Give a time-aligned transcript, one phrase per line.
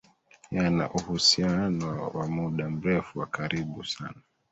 [0.51, 4.21] yana uhusiano wa muda mrefu wa karibu sana